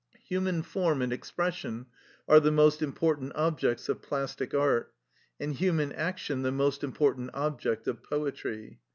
Human 0.29 0.63
form 0.63 1.03
and 1.03 1.13
expression 1.13 1.85
are 2.27 2.39
the 2.39 2.51
most 2.51 2.81
important 2.81 3.33
objects 3.35 3.87
of 3.87 4.01
plastic 4.01 4.51
art, 4.51 4.91
and 5.39 5.53
human 5.53 5.91
action 5.93 6.41
the 6.41 6.51
most 6.51 6.83
important 6.83 7.29
object 7.35 7.87
of 7.87 8.01
poetry. 8.01 8.79